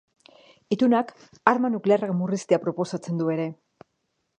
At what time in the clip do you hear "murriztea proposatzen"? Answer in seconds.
2.23-3.23